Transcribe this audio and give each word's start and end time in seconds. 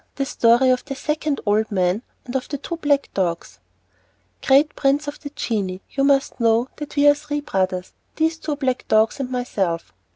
The 0.15 0.25
Story 0.25 0.71
of 0.71 0.83
the 0.83 0.95
Second 0.95 1.41
Old 1.45 1.71
Man, 1.71 2.01
and 2.25 2.35
of 2.35 2.49
the 2.49 2.57
Two 2.57 2.77
Black 2.77 3.09
Dogs 3.13 3.59
Great 4.43 4.75
prince 4.75 5.07
of 5.07 5.19
the 5.19 5.29
genii, 5.29 5.83
you 5.91 6.03
must 6.03 6.39
know 6.39 6.69
that 6.77 6.95
we 6.95 7.07
are 7.07 7.13
three 7.13 7.41
brothers 7.41 7.93
these 8.15 8.39
two 8.39 8.55
black 8.55 8.87
dogs 8.87 9.19
and 9.19 9.29
myself. 9.29 9.93